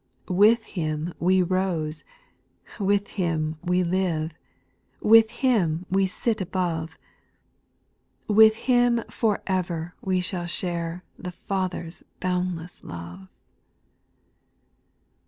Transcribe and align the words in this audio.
6. 0.23 0.31
With 0.31 0.63
Him 0.63 1.13
we 1.19 1.43
rose, 1.43 2.05
with 2.79 3.05
Him 3.09 3.57
we 3.63 3.83
live, 3.83 4.31
With 4.99 5.29
Him 5.29 5.85
we 5.91 6.07
sit 6.07 6.41
above; 6.41 6.97
With 8.27 8.55
Him 8.65 9.03
for 9.11 9.43
ever 9.45 9.93
w^e 10.03 10.23
shall 10.23 10.47
share 10.47 11.03
The 11.19 11.33
Father's 11.33 12.01
boundless 12.19 12.83
love. 12.83 13.27